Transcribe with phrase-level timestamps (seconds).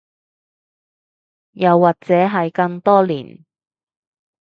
[1.51, 3.45] 又或者係更多年